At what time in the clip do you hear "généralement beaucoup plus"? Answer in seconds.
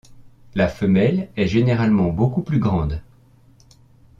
1.45-2.57